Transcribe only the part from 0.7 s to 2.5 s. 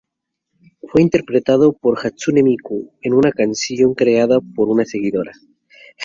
Fue interpretado por Hatsune